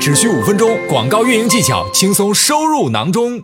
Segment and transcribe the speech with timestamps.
[0.00, 3.42] 只需五分钟，广告运营技巧轻松收入囊中。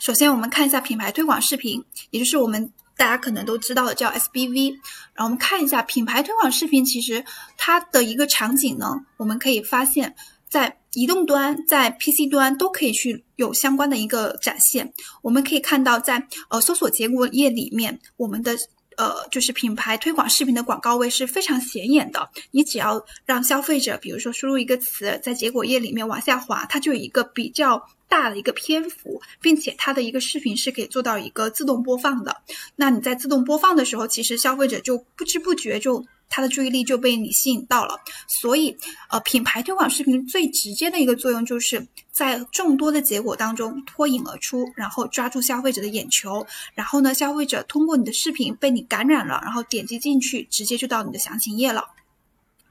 [0.00, 4.72] 首先，我们看一下品牌推广视频，也就是我们大家可能都知道的叫 SBV。
[5.14, 7.24] 然后我们看一下品牌推广视频，其实
[7.56, 10.16] 它的一个场景呢，我们可以发现，
[10.48, 14.92] 在移动端、在 PC 端都可以去有相关的一个展现。
[15.22, 18.56] 我们可以看到，在呃搜索结果页里面，我们的。
[19.02, 22.30] 呃，就是品牌推广视频的广告位是非常显眼的。
[22.52, 32.42] 你只要让消费者，比如说输入一个词，在结果页里面往下滑，它就有一个比较大的一个篇幅，并且它的一个视频是可以做到一个自动播放的。
[32.76, 36.04] 那你在自动播放的时候，其实消费者就不知不觉就。
[36.32, 37.94] 他的注意力就被你吸引到了，
[38.26, 38.74] 所以，
[39.10, 51.84] 呃，品牌推广视频最直接的一个作用，就是在众多的结果当中脱颖而出，然后抓住消费者的眼球，然后呢，消费者通过你的视频被你感染了，然后点击进去，直接就到你的详情页了。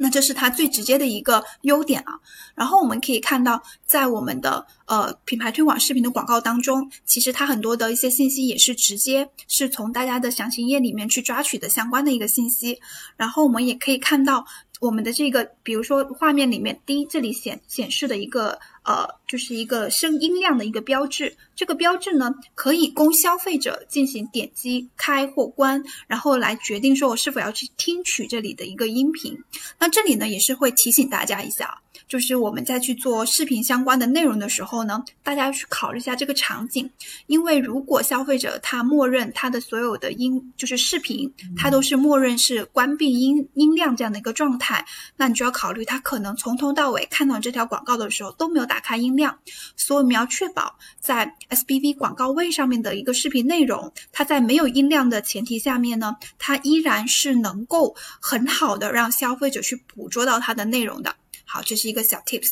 [0.02, 2.20] 那这是它最直接的一个优点啊。
[2.56, 12.80] 然后我们可以看到，在我们的呃品牌推广视频的广告当中，其实它很多的一些信息也是直接是从大家的详情页里面去抓取的相关的一个信息。
[13.16, 14.44] 然后我们也可以看到。
[14.82, 21.36] 我们的这个，比如说画面里面，第一这里显显示的一个呃，就是一个声音量的一个标志。
[21.56, 29.38] 这个标志呢，可以供消费者进行点击开或关，然后来决定说我是否要去听取这里的一个音频。
[29.78, 31.82] 那这里呢，也是会提醒大家一下。
[32.08, 36.90] 就是我们在去做视频相关的内容的时候呢，大家去考虑一下这个场景，
[37.28, 49.38] 因为如果消费者他默认他的所有的音就是视频，他都是默认是关闭音音量这样的一个状态，那你就要考虑他可能从头到尾看到这条广告的时候都没有打开音量，
[49.76, 61.18] 所以我们要确保在 SBV 广告位上面的一个视频内容，它在没有音量的前提下面呢，它依然是能够很好的让消费者去捕捉到它的内容的。
[61.44, 62.52] 好，这是一个小 tips，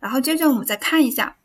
[0.00, 1.36] 然后接着我们再看一下，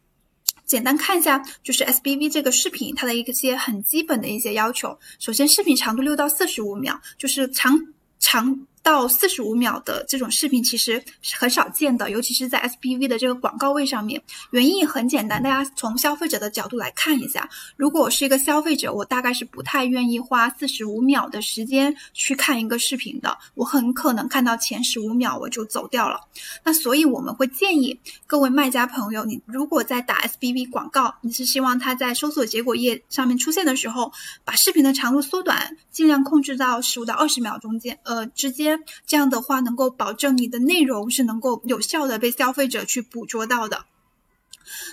[0.66, 4.97] 简单看一下，就是 SBV 这个视频它的一些很基本的一些要求。
[5.19, 7.78] 首先，视频长度六到四十五秒，就是长
[8.19, 8.66] 长。
[8.83, 14.21] 到四十五秒的这种视频其实是很少见的，尤其是在 SPV 的这个广告位上面。
[14.51, 26.19] 原因也很简单，大家从消费者的角度来看一下，如果我是一个消费者，我大概是不太愿意花四十五秒的时间去看一个视频的，我很可能看到前十五秒我就走掉了。
[26.66, 34.11] 那所以我们会建议各位卖家朋友，你如果在打 SPV 广告，你是希望它在搜索结果页上面出现的时候，
[34.43, 38.72] 把视频的长度缩短，尽量控制到十五到二十秒中间，呃之间。
[39.06, 43.85] 这样的话，能够保证你的内容是能够有效的被消费者去捕捉到的。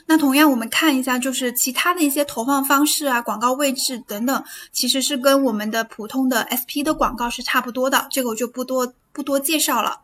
[0.07, 8.09] 那同样，我们看一下，就是其他的一些投放方式啊、广告位置等等，其实是跟我们的普通的 SP 的广告是差不多的。
[8.11, 10.01] 这个我就不多不多介绍了。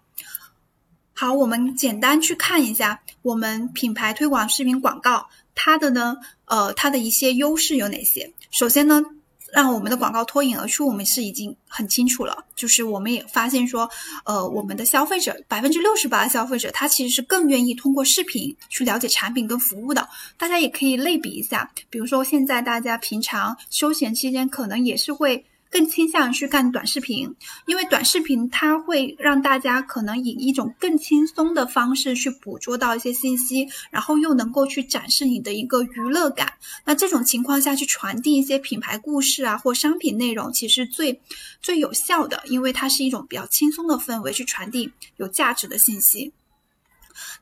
[1.14, 8.32] 好，我们简单去看一下我们品牌推广视频广告，它的呢，呃，它的一些优势有哪些？
[8.50, 9.02] 首先呢。
[9.52, 12.44] 让我们的广告脱颖而出，我们是已经很清楚了。
[12.54, 13.88] 就是我们也发现说，
[14.24, 20.08] 呃，我们的消费者百分之六十八的消费者，他其实是更愿意通过视频去了解产品跟服务的。
[20.36, 25.44] 大家也可以类比一下，比如说现在大家平常休闲期间，可能也是会。
[25.70, 27.34] 更倾向于去看短视频，
[27.66, 36.54] 因为短视频它会让大家可能以一种更轻松的方式去捕捉到一些信息，然后又能够去展示你的一个娱乐感。
[36.84, 41.20] 那这种情况下去传递一些品牌故事啊或商品内容，其实最
[41.60, 46.32] 最有效的，因为它是一种比较轻松的氛围去传递有价值的信息。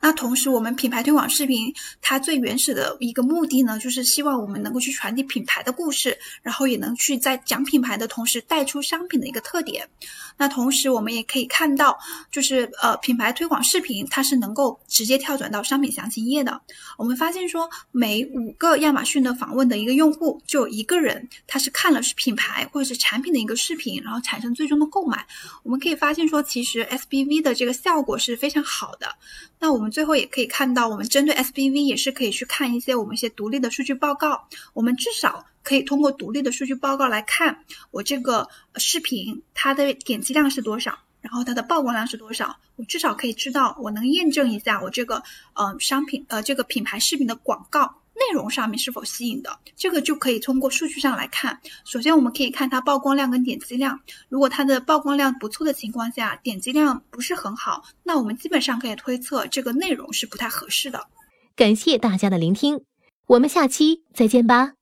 [0.00, 9.88] 那同时，我们品牌推广视频它最原始的一个目的呢，就是希望我们能够去传递品牌的故事，然后也能去在讲品牌的同时带出商品的一个特点。
[10.36, 11.98] 那同时，我们也可以看到，
[12.30, 16.60] 就是呃，品牌推广视频它是能够直接跳转到商品详情页的。
[16.98, 25.26] 我们发现说，每五个亚马逊的访问的一个用户，就有一个人他是看了是品牌或者是产品的一个视频，然后产生最终的购买。
[25.62, 29.14] 我们可以发现说，其实 SBV 的这个效果是非常好的。
[29.60, 34.46] 那我们最后也可以看到，我们针对 SBV 也是可以去看一些我们一些独立的数据报告。
[34.72, 42.56] 我们至少可以通过独立的数据报告来看，我这个视频它的点击量是多少，然后它的曝光量是多少。
[42.76, 45.20] 我至少可以知道，我能验证一下我这个
[45.54, 47.96] 呃商品呃这个品牌视频的广告。
[48.16, 51.58] 内容上面是否吸引的，这个就可以通过数据上来看。
[51.84, 53.98] 首先，我们可以看它曝光量跟点击量。
[54.28, 61.08] 如果它的曝光量不错的情况下，点击量不是很好，那我们基本上可以推测这个内容是不太合适的。
[61.56, 62.84] 感谢大家的聆听，
[63.26, 64.74] 我们下期再见吧。